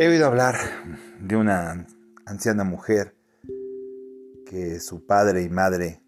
[0.00, 0.54] He oído hablar
[1.20, 1.84] de una
[2.24, 3.16] anciana mujer
[4.46, 6.04] que su padre y madre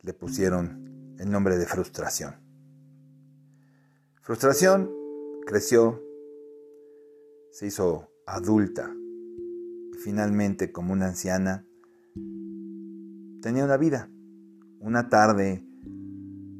[0.00, 2.36] le pusieron el nombre de frustración.
[4.22, 4.90] Frustración
[5.44, 6.02] creció,
[7.50, 8.90] se hizo adulta
[9.92, 11.66] y finalmente como una anciana
[13.42, 14.08] tenía una vida.
[14.80, 15.62] Una tarde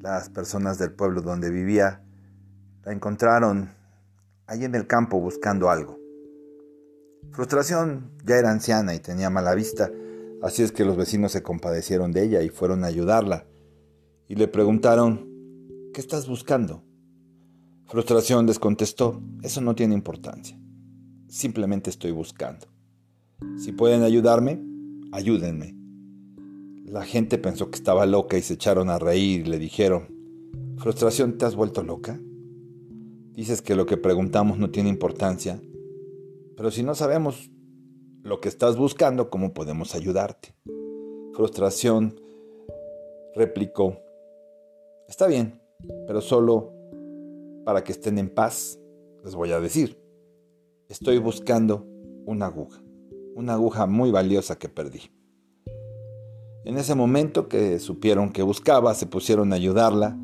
[0.02, 2.04] las personas del pueblo donde vivía
[2.84, 3.70] la encontraron
[4.46, 6.01] allí en el campo buscando algo.
[7.30, 9.90] Frustración ya era anciana y tenía mala vista,
[10.42, 13.46] así es que los vecinos se compadecieron de ella y fueron a ayudarla.
[14.28, 15.28] Y le preguntaron,
[15.94, 16.82] ¿qué estás buscando?
[17.86, 20.58] Frustración les contestó, eso no tiene importancia.
[21.28, 22.66] Simplemente estoy buscando.
[23.56, 24.62] Si pueden ayudarme,
[25.12, 25.76] ayúdenme.
[26.84, 30.08] La gente pensó que estaba loca y se echaron a reír y le dijeron,
[30.76, 32.20] Frustración, ¿te has vuelto loca?
[33.34, 35.60] Dices que lo que preguntamos no tiene importancia,
[36.62, 37.50] pero si no sabemos
[38.22, 40.54] lo que estás buscando, ¿cómo podemos ayudarte?
[41.34, 42.14] Frustración
[43.34, 43.98] replicó,
[45.08, 45.60] está bien,
[46.06, 46.72] pero solo
[47.64, 48.78] para que estén en paz,
[49.24, 50.00] les voy a decir,
[50.88, 51.84] estoy buscando
[52.26, 52.80] una aguja,
[53.34, 55.10] una aguja muy valiosa que perdí.
[56.64, 60.16] En ese momento que supieron que buscaba, se pusieron a ayudarla,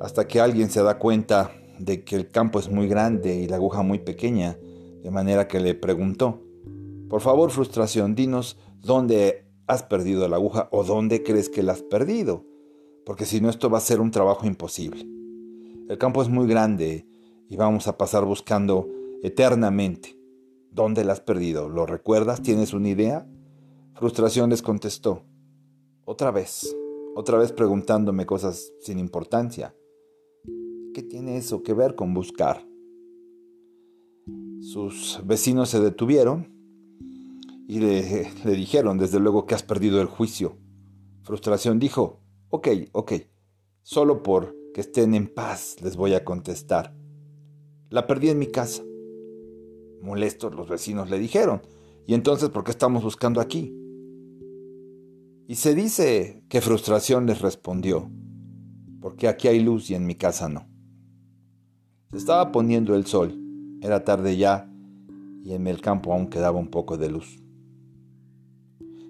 [0.00, 3.54] hasta que alguien se da cuenta de que el campo es muy grande y la
[3.54, 4.58] aguja muy pequeña,
[5.04, 6.42] de manera que le preguntó,
[7.10, 11.82] por favor frustración, dinos dónde has perdido la aguja o dónde crees que la has
[11.82, 12.46] perdido,
[13.04, 15.06] porque si no esto va a ser un trabajo imposible.
[15.90, 17.06] El campo es muy grande
[17.50, 18.88] y vamos a pasar buscando
[19.22, 20.18] eternamente.
[20.70, 21.68] ¿Dónde la has perdido?
[21.68, 22.42] ¿Lo recuerdas?
[22.42, 23.28] ¿Tienes una idea?
[23.92, 25.22] Frustración les contestó.
[26.06, 26.74] Otra vez,
[27.14, 29.74] otra vez preguntándome cosas sin importancia.
[30.94, 32.66] ¿Qué tiene eso que ver con buscar?
[34.64, 36.48] Sus vecinos se detuvieron
[37.68, 40.56] y le, dijeron, desde luego, que has perdido el juicio.
[41.22, 43.12] Frustración dijo, ok, ok,
[43.82, 46.96] solo por que estén en paz les voy a contestar.
[47.90, 48.82] La perdí en mi casa.
[50.00, 51.60] Molestos los vecinos le dijeron,
[52.06, 53.70] ¿y entonces por qué estamos buscando aquí?
[55.46, 58.10] Y se dice que frustración les respondió,
[59.02, 60.66] porque aquí hay luz y en mi casa no.
[62.10, 63.43] Se estaba poniendo el sol
[63.84, 64.66] era tarde ya
[65.44, 67.38] y en el campo aún quedaba un poco de luz.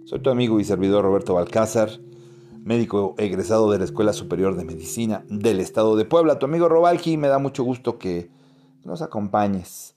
[0.05, 1.91] Soy tu amigo y servidor Roberto Balcázar,
[2.61, 6.41] médico egresado de la Escuela Superior de Medicina del Estado de Puebla.
[6.41, 8.31] Tu amigo Robalki, me da mucho gusto que
[8.83, 9.95] nos acompañes.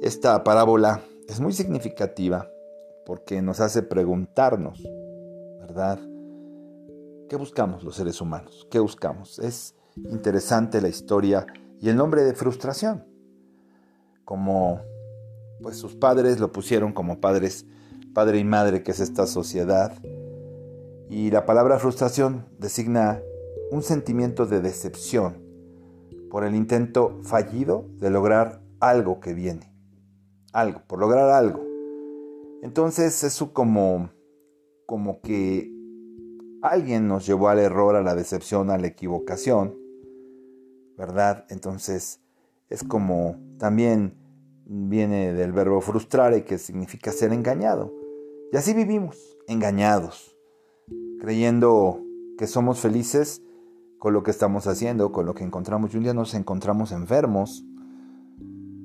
[0.00, 2.48] Esta parábola es muy significativa
[3.04, 4.82] porque nos hace preguntarnos,
[5.60, 6.00] ¿verdad?
[7.28, 8.66] ¿Qué buscamos los seres humanos?
[8.70, 9.38] ¿Qué buscamos?
[9.38, 11.46] Es interesante la historia
[11.78, 13.07] y el nombre de frustración
[14.28, 14.82] como
[15.62, 17.64] pues sus padres lo pusieron como padres,
[18.12, 19.94] padre y madre, que es esta sociedad.
[21.08, 23.22] Y la palabra frustración designa
[23.70, 25.42] un sentimiento de decepción
[26.30, 29.72] por el intento fallido de lograr algo que viene.
[30.52, 31.64] Algo, por lograr algo.
[32.62, 34.10] Entonces eso como,
[34.84, 35.72] como que
[36.60, 39.74] alguien nos llevó al error, a la decepción, a la equivocación,
[40.98, 41.46] ¿verdad?
[41.48, 42.20] Entonces
[42.68, 44.14] es como también
[44.66, 47.92] viene del verbo frustrare, que significa ser engañado.
[48.52, 50.36] Y así vivimos, engañados,
[51.20, 52.00] creyendo
[52.38, 53.42] que somos felices
[53.98, 55.92] con lo que estamos haciendo, con lo que encontramos.
[55.92, 57.64] Y un día nos encontramos enfermos,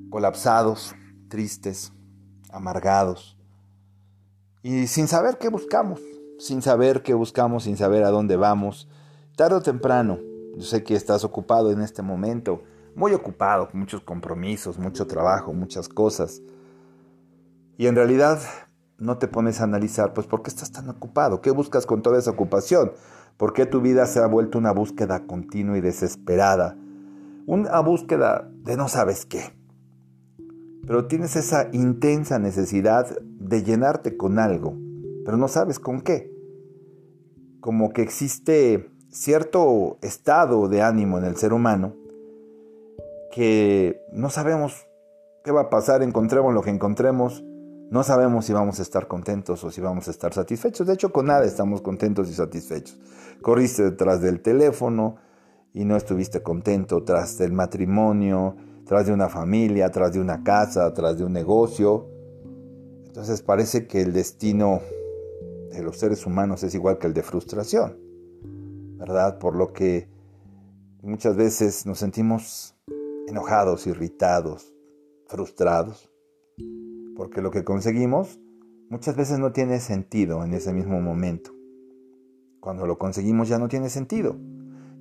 [0.10, 0.96] colapsados,
[1.30, 1.94] tristes,
[2.52, 3.38] amargados.
[4.64, 6.02] Y sin saber qué buscamos,
[6.40, 8.88] sin saber qué buscamos, sin saber a dónde vamos.
[9.36, 10.20] Tarde o temprano,
[10.56, 12.64] yo sé que estás ocupado en este momento
[12.96, 16.42] muy ocupado, con muchos compromisos, mucho trabajo, muchas cosas.
[17.78, 18.40] Y en realidad
[18.98, 21.42] no te pones a analizar, pues, ¿por qué estás tan ocupado?
[21.42, 22.92] ¿Qué buscas con toda esa ocupación?
[23.38, 26.78] ¿Por qué tu vida se ha vuelto una búsqueda continua y desesperada?
[27.46, 29.54] Una búsqueda de no sabes qué.
[30.86, 34.78] Pero tienes esa intensa necesidad de llenarte con algo,
[35.26, 36.32] pero no sabes con qué.
[37.60, 42.03] Como que existe cierto estado de ánimo en el ser humano
[43.34, 44.88] que no sabemos
[45.44, 47.44] qué va a pasar, encontremos lo que encontremos,
[47.90, 50.86] no sabemos si vamos a estar contentos o si vamos a estar satisfechos.
[50.86, 53.00] De hecho, con nada estamos contentos y satisfechos.
[53.42, 55.16] Corriste detrás del teléfono
[55.74, 60.94] y no estuviste contento tras del matrimonio, tras de una familia, tras de una casa,
[60.94, 62.08] tras de un negocio.
[63.08, 64.80] Entonces parece que el destino
[65.72, 67.98] de los seres humanos es igual que el de frustración,
[69.00, 69.40] ¿verdad?
[69.40, 70.08] Por lo que
[71.02, 72.73] muchas veces nos sentimos
[73.28, 74.74] enojados, irritados,
[75.28, 76.10] frustrados.
[77.16, 78.40] porque lo que conseguimos
[78.90, 81.52] muchas veces no tiene sentido en ese mismo momento.
[82.60, 84.36] Cuando lo conseguimos ya no tiene sentido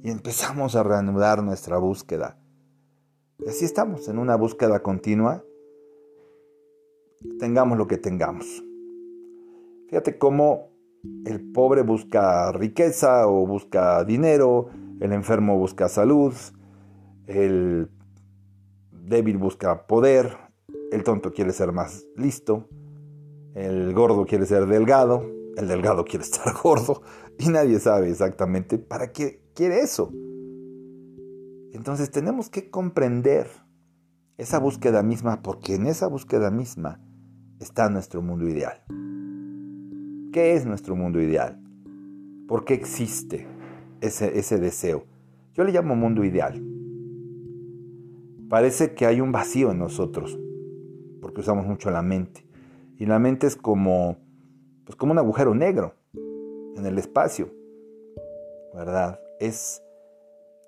[0.02, 2.38] y empezamos a reanudar nuestra búsqueda.
[3.38, 5.44] Y así estamos, en una búsqueda continua,
[7.38, 8.62] tengamos lo que tengamos.
[9.88, 10.70] Fíjate cómo
[11.24, 14.68] el pobre busca riqueza o busca dinero,
[15.00, 16.34] el enfermo busca salud,
[17.26, 17.88] el
[19.02, 20.36] débil busca poder,
[20.90, 22.68] el tonto quiere ser más listo,
[23.54, 25.24] el gordo quiere ser delgado,
[25.56, 27.02] el delgado quiere estar gordo
[27.38, 30.12] y nadie sabe exactamente para qué quiere eso.
[31.72, 33.48] Entonces tenemos que comprender
[34.36, 37.00] esa búsqueda misma porque en esa búsqueda misma
[37.60, 38.82] está nuestro mundo ideal.
[40.32, 41.60] ¿Qué es nuestro mundo ideal?
[42.46, 43.46] ¿Por qué existe
[44.00, 45.04] ese, ese deseo?
[45.54, 46.62] Yo le llamo mundo ideal.
[48.52, 50.38] Parece que hay un vacío en nosotros,
[51.22, 52.44] porque usamos mucho la mente.
[52.98, 54.18] Y la mente es como,
[54.84, 55.94] pues como un agujero negro
[56.76, 57.48] en el espacio,
[58.74, 59.18] ¿verdad?
[59.40, 59.82] Es,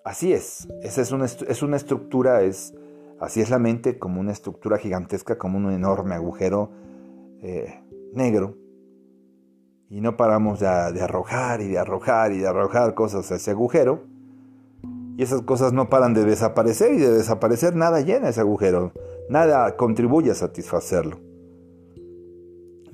[0.03, 2.73] así es, es una, es una estructura, es,
[3.21, 6.71] así es la mente, como una estructura gigantesca, como un enorme agujero
[7.43, 7.85] eh,
[8.15, 8.57] negro.
[9.91, 13.51] Y no paramos de, de arrojar y de arrojar y de arrojar cosas a ese
[13.51, 14.14] agujero.
[15.17, 18.93] Y esas cosas no paran de desaparecer y de desaparecer nada llena ese agujero.
[19.29, 21.21] Nada contribuye a satisfacerlo.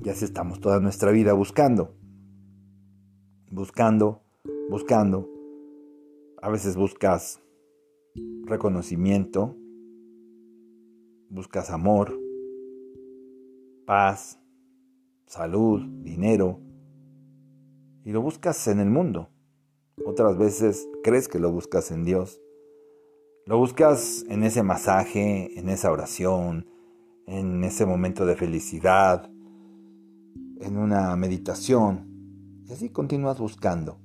[0.03, 1.95] Y así estamos toda nuestra vida buscando.
[3.49, 4.23] Buscando,
[4.69, 5.27] buscando.
[6.41, 7.41] A veces buscas
[8.45, 9.55] reconocimiento,
[11.29, 12.19] buscas amor,
[13.85, 14.39] paz,
[15.25, 16.59] salud, dinero,
[18.03, 19.30] y lo buscas en el mundo.
[20.05, 22.41] Otras veces crees que lo buscas en Dios.
[23.45, 26.67] Lo buscas en ese masaje, en esa oración,
[27.27, 29.29] en ese momento de felicidad,
[30.59, 32.63] en una meditación.
[32.67, 33.99] Y así continúas buscando.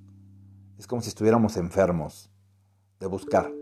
[0.79, 2.31] Es como si estuviéramos enfermos
[3.01, 3.53] de buscar.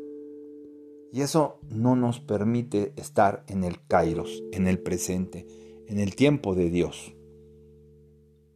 [1.13, 5.47] Y eso no nos permite estar en el kairos, en el presente,
[5.87, 7.15] en el tiempo de Dios.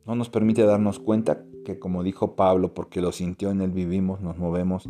[0.05, 4.23] No nos permite darnos cuenta que, como dijo Pablo, porque lo sintió en él vivimos,
[4.23, 4.89] nos movemos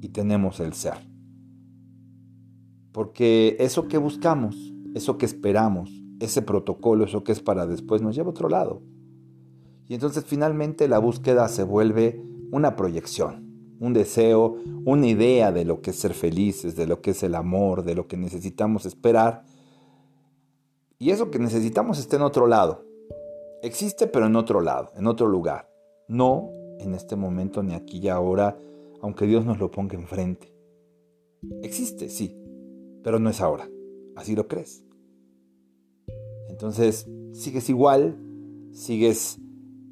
[0.00, 0.94] y tenemos el ser.
[2.90, 4.56] Porque eso que buscamos,
[4.96, 5.88] eso que esperamos,
[6.18, 8.82] ese protocolo, eso que es para después, nos lleva a otro lado.
[9.86, 12.20] Y entonces finalmente la búsqueda se vuelve
[12.50, 17.12] una proyección, un deseo, una idea de lo que es ser felices, de lo que
[17.12, 19.44] es el amor, de lo que necesitamos esperar.
[20.98, 22.84] Y eso que necesitamos está en otro lado.
[23.62, 25.75] Existe pero en otro lado, en otro lugar.
[26.08, 28.58] No en este momento ni aquí y ahora,
[29.02, 30.52] aunque Dios nos lo ponga enfrente.
[31.62, 32.36] Existe, sí,
[33.02, 33.68] pero no es ahora.
[34.14, 34.84] Así lo crees.
[36.48, 38.18] Entonces, sigues igual,
[38.72, 39.38] sigues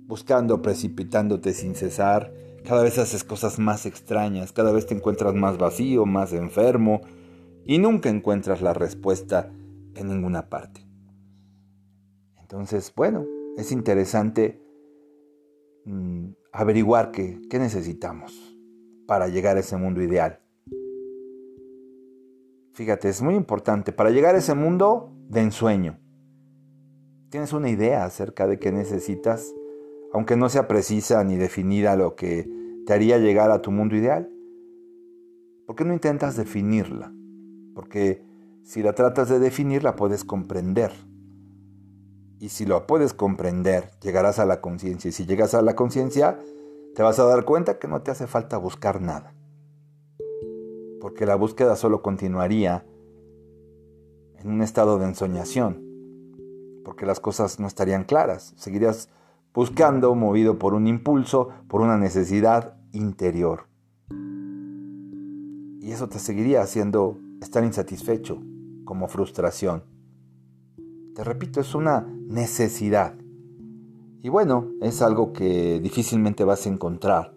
[0.07, 2.33] buscando, precipitándote sin cesar,
[2.65, 7.03] cada vez haces cosas más extrañas, cada vez te encuentras más vacío, más enfermo,
[7.67, 9.53] y nunca encuentras la respuesta
[9.95, 10.87] en ninguna parte.
[12.41, 13.27] Entonces, bueno,
[13.57, 14.64] es interesante
[15.85, 18.57] mm, averiguar qué, qué necesitamos
[19.07, 20.41] para llegar a ese mundo ideal.
[22.73, 25.99] Fíjate, es muy importante para llegar a ese mundo de ensueño.
[27.31, 29.55] ¿Tienes una idea acerca de qué necesitas?
[30.13, 32.49] Aunque no sea precisa ni definida lo que
[32.87, 34.31] te haría llegar a tu mundo ideal.
[35.67, 37.13] ¿Por qué no intentas definirla?
[37.75, 38.23] Porque
[38.63, 40.93] si la tratas de definir, la puedes comprender.
[42.38, 45.08] Y si lo puedes comprender, llegarás a la conciencia.
[45.08, 46.38] Y si llegas a la conciencia,
[46.94, 49.34] te vas a dar cuenta que no te hace falta buscar nada
[51.05, 52.86] porque la búsqueda solo continuaría
[54.38, 55.84] en un estado de ensoñación,
[56.82, 59.10] porque las cosas no estarían claras, seguirías
[59.53, 63.67] buscando, movido por un impulso, por una necesidad interior.
[65.79, 68.41] Y eso te seguiría haciendo estar insatisfecho,
[68.86, 69.84] como frustración.
[71.15, 73.15] Te repito, es una necesidad.
[74.23, 77.35] Y bueno, es algo que difícilmente vas a encontrar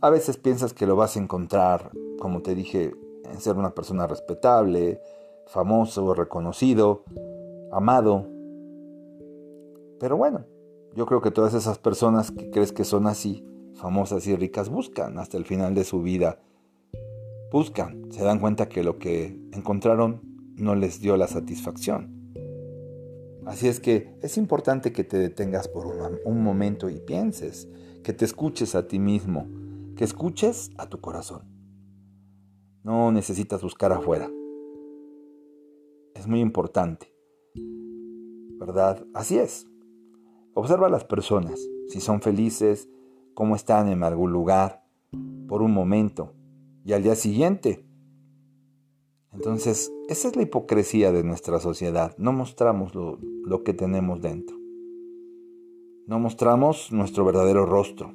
[0.00, 4.06] a veces piensas que lo vas a encontrar, como te dije, en ser una persona
[4.06, 5.00] respetable,
[5.46, 7.04] famoso, reconocido,
[7.72, 8.26] amado.
[9.98, 10.44] Pero bueno,
[10.94, 15.18] yo creo que todas esas personas que crees que son así, famosas y ricas, buscan
[15.18, 16.38] hasta el final de su vida.
[17.50, 20.20] Buscan, se dan cuenta que lo que encontraron
[20.56, 22.22] no les dio la satisfacción.
[23.46, 27.68] Así es que es importante que te detengas por un, momento y pienses,
[28.04, 29.48] que te escuches a ti mismo,
[29.96, 31.42] que escuches a tu corazón.
[32.84, 34.30] No necesitas buscar afuera.
[36.14, 37.12] Es muy importante.
[38.66, 39.04] ¿verdad?
[39.12, 39.66] Así es.
[40.54, 42.88] Observa a las personas, si son felices,
[43.34, 44.84] cómo están en algún lugar,
[45.48, 46.34] por un momento,
[46.84, 47.84] y al día siguiente.
[49.32, 52.14] Entonces, esa es la hipocresía de nuestra sociedad.
[52.18, 54.56] No mostramos lo, que tenemos dentro.
[56.06, 58.12] No mostramos nuestro verdadero rostro.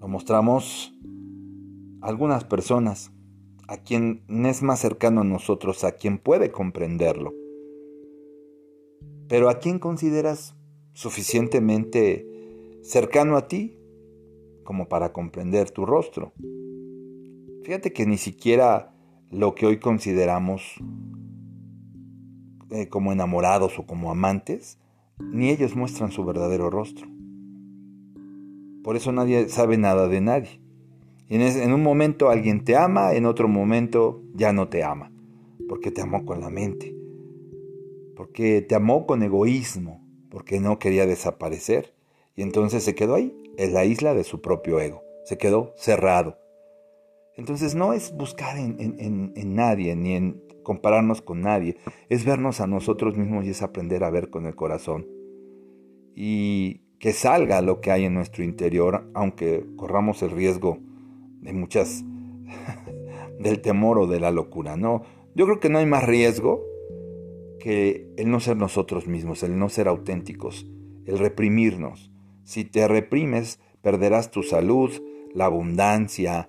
[0.00, 0.92] Lo mostramos
[2.02, 3.10] a algunas personas,
[3.66, 7.32] a quien es más cercano a nosotros, a quien puede comprenderlo.
[9.28, 10.54] Pero ¿a quién consideras
[10.92, 12.28] suficientemente
[12.82, 13.78] cercano a ti
[14.62, 16.34] como para comprender tu rostro?
[17.62, 18.93] Fíjate que ni siquiera
[19.34, 20.62] lo que hoy consideramos
[22.70, 24.78] eh, como enamorados o como amantes,
[25.18, 27.06] ni ellos muestran su verdadero rostro.
[28.82, 30.60] Por eso nadie sabe nada de nadie.
[31.28, 35.10] En, en un momento alguien te ama, en otro momento ya no te ama,
[35.68, 36.94] porque te amó con la mente,
[38.16, 41.94] porque te amó con egoísmo, porque no quería desaparecer.
[42.36, 45.02] Y entonces se quedó ahí, en la isla de su propio ego.
[45.24, 46.43] Se quedó cerrado.
[47.36, 51.76] Entonces no es buscar en, en, nadie, ni en compararnos con nadie.
[52.08, 55.06] Es vernos a nosotros mismos y es aprender a ver con el corazón.
[56.14, 60.78] Y que salga lo que hay en nuestro interior, aunque corramos el riesgo
[61.40, 62.04] de muchas,
[63.40, 64.76] del temor o de la locura.
[64.76, 65.02] No,
[65.34, 66.62] yo creo que no hay más riesgo
[67.58, 70.66] que el no ser nosotros mismos, el no ser auténticos,
[71.06, 72.12] el reprimirnos.
[72.44, 74.92] Si te reprimes, perderás tu salud,
[75.34, 76.48] la abundancia,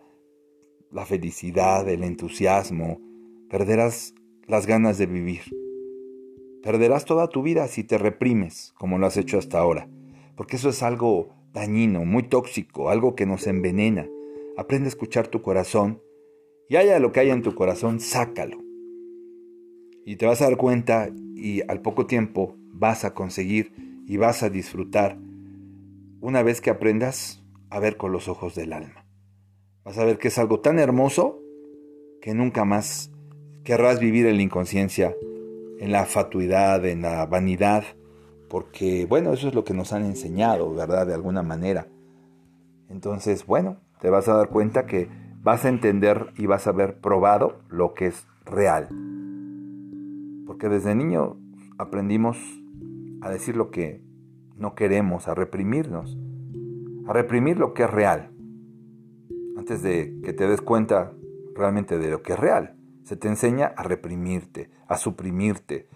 [0.95, 3.01] la felicidad, el entusiasmo,
[3.49, 4.15] perderás
[4.47, 5.41] las ganas de vivir.
[6.63, 9.89] Perderás toda tu vida si te reprimes, como lo has hecho hasta ahora,
[10.37, 14.07] porque eso es algo dañino, muy tóxico, algo que nos envenena.
[14.55, 16.01] Aprende a escuchar tu corazón
[16.69, 18.57] y haya lo que haya en tu corazón, sácalo.
[20.05, 23.73] Y te vas a dar cuenta y al poco tiempo vas a conseguir
[24.07, 25.19] y vas a disfrutar
[26.21, 29.04] una vez que aprendas a ver con los ojos del alma.
[29.85, 31.39] Vas a ver que es algo tan hermoso
[32.19, 33.11] que nunca más
[33.63, 35.15] querrás vivir en la inconsciencia,
[35.79, 37.83] en la fatuidad, en la vanidad,
[38.49, 41.05] porque bueno, eso es lo que nos han enseñado, ¿verdad?
[41.05, 41.87] De alguna manera.
[42.89, 45.07] Entonces, bueno, te vas a dar cuenta que
[45.43, 48.89] vas a entender y vas a ver probado lo que es real.
[50.47, 51.37] Porque desde niño
[51.77, 52.39] aprendimos
[53.21, 54.01] a decir lo que
[54.57, 56.17] no queremos, a reprimirnos,
[57.07, 58.31] a reprimir lo que es real.
[59.57, 61.13] Antes de que te des cuenta
[61.53, 65.87] realmente de lo que es real, se te enseña a reprimirte, a suprimirte,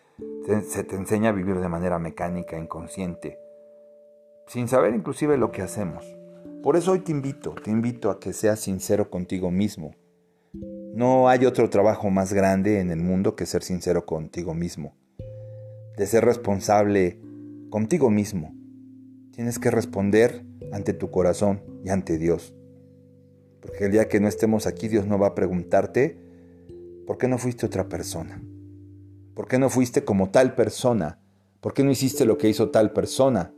[0.68, 3.40] se te enseña a vivir de manera mecánica, inconsciente,
[4.48, 6.06] sin saber inclusive lo que hacemos.
[6.64, 9.96] Por eso hoy te invito, te invito a que seas sincero contigo mismo,
[11.00, 14.98] no hay otro trabajo más grande en el mundo que ser sincero contigo mismo,
[15.96, 17.22] de ser responsable
[17.70, 18.54] contigo mismo.
[19.32, 22.56] Tienes que responder ante tu corazón y ante Dios.
[23.62, 26.18] Porque el día que no estemos aquí, Dios no va a preguntarte,
[27.06, 28.42] ¿por qué no fuiste otra persona?
[29.36, 31.22] ¿Por qué no fuiste como tal persona?
[31.62, 33.54] ¿Por qué no hiciste lo que hizo tal persona?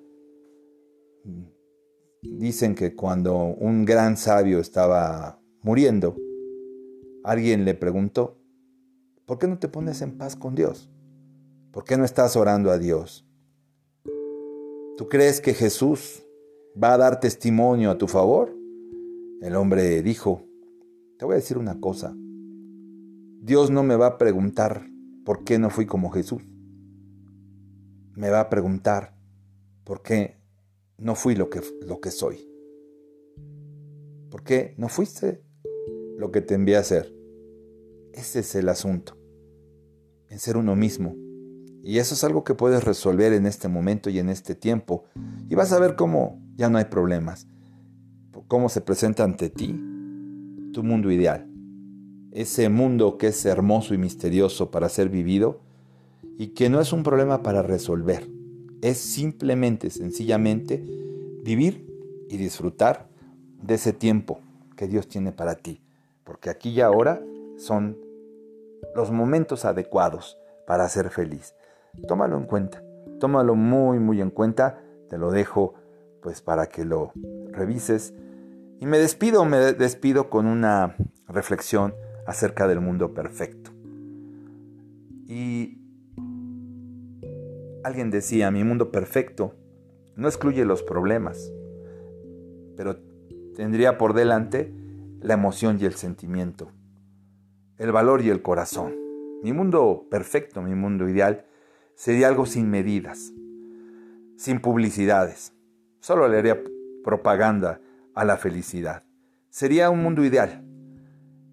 [2.22, 6.16] Dicen que cuando un gran sabio estaba muriendo,
[7.24, 8.40] Alguien le preguntó,
[9.28, 10.90] ¿por qué no te pones en paz con Dios?
[11.72, 13.28] ¿Por qué no estás orando a Dios?
[14.98, 16.24] ¿Tú crees que Jesús
[16.82, 18.56] va a dar testimonio a tu favor?
[19.42, 20.48] El hombre dijo,
[21.18, 22.16] te voy a decir una cosa,
[23.42, 24.88] Dios no me va a preguntar
[25.26, 26.44] por qué no fui como Jesús.
[28.16, 29.16] Me va a preguntar
[29.84, 30.38] por qué
[30.98, 32.48] no fui lo que, lo que soy.
[34.30, 35.44] ¿Por qué no fuiste
[36.22, 37.12] lo que te envié a hacer.
[38.14, 39.18] Ese es el asunto,
[40.30, 41.16] en ser uno mismo.
[41.84, 45.06] Y eso es algo que puedes resolver en este momento y en este tiempo.
[45.50, 47.48] Y vas a ver cómo ya no hay problemas,
[48.52, 49.80] cómo se presenta ante ti
[50.74, 51.48] tu mundo ideal.
[52.34, 55.62] Ese mundo que es hermoso y misterioso para ser vivido
[56.38, 58.28] y que no es un problema para resolver.
[58.82, 60.84] Es simplemente, sencillamente,
[61.46, 61.88] vivir
[62.28, 63.08] y disfrutar
[63.64, 64.42] de ese tiempo
[64.76, 65.80] que Dios tiene para ti
[66.26, 67.22] porque aquí y ahora
[67.58, 67.98] son
[68.96, 71.56] los momentos adecuados para ser feliz.
[72.06, 72.84] Tómalo en cuenta,
[73.18, 75.76] tómalo muy muy en cuenta, te lo dejo
[76.22, 77.14] pues para que lo
[77.52, 78.14] revises.
[78.82, 80.96] Y me despido, me despido con una
[81.28, 81.94] reflexión
[82.26, 83.70] acerca del mundo perfecto.
[85.28, 85.78] Y
[87.84, 89.54] alguien decía, mi mundo perfecto
[90.16, 91.54] no excluye los problemas,
[92.76, 92.98] pero
[93.56, 94.74] tendría por delante
[95.20, 96.72] la emoción y el sentimiento,
[97.78, 98.96] el valor y el corazón.
[99.44, 101.46] Mi mundo perfecto, mi mundo ideal,
[101.94, 103.32] sería algo sin medidas,
[104.38, 105.54] sin publicidades.
[106.00, 106.56] Solo le
[107.04, 107.80] propaganda
[108.14, 109.04] a la felicidad.
[109.50, 110.64] Sería un mundo ideal.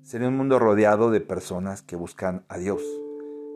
[0.02, 2.82] Sería un mundo rodeado de personas que buscan a Dios,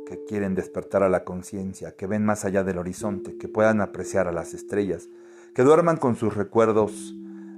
[0.07, 4.29] que quieren despertar a la conciencia, que ven más allá del horizonte, que puedan apreciar
[4.29, 5.09] a las estrellas,
[5.55, 7.15] que duerman con sus recuerdos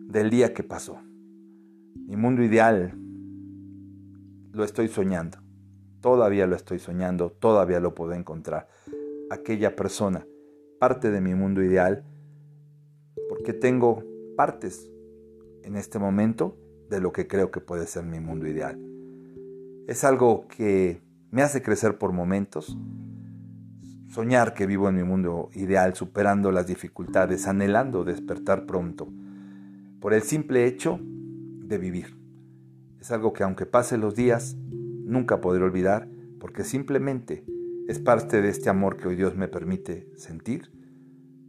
[0.07, 1.01] del día que pasó.
[2.07, 2.95] Mi mundo ideal
[4.53, 5.39] lo estoy soñando.
[6.01, 8.69] Todavía lo estoy soñando, todavía lo puedo encontrar.
[9.31, 10.27] Aquella persona,
[10.79, 12.05] parte de mi mundo ideal,
[13.29, 14.05] porque tengo
[14.37, 14.91] partes
[15.65, 16.57] en este momento
[16.91, 18.79] de lo que creo que puede ser mi mundo ideal.
[19.87, 22.79] Es algo que me hace crecer por momentos,
[24.09, 29.09] soñar que vivo en mi mundo ideal, superando las dificultades, anhelando despertar pronto,
[30.01, 32.17] por el simple hecho de vivir.
[33.01, 34.57] Es algo que aunque pase los días,
[35.05, 37.45] nunca podré olvidar, porque simplemente
[37.89, 40.71] es parte de este amor que hoy Dios me permite sentir,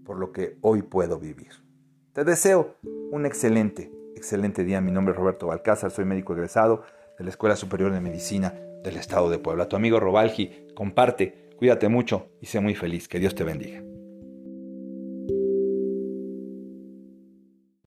[0.03, 1.51] por lo que hoy puedo vivir.
[2.13, 2.75] Te deseo
[3.11, 4.81] un excelente, excelente día.
[4.81, 6.83] Mi nombre es Roberto Balcázar, soy médico egresado
[7.17, 8.53] de la Escuela Superior de Medicina
[8.83, 9.67] del Estado de Puebla.
[9.67, 13.07] Tu amigo Robalgi, comparte, cuídate mucho y sé muy feliz.
[13.07, 13.84] Que Dios te bendiga.